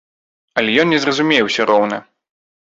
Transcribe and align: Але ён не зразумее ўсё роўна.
Але 0.61 0.77
ён 0.83 0.87
не 0.93 0.99
зразумее 1.03 1.43
ўсё 1.49 1.69
роўна. 1.73 2.01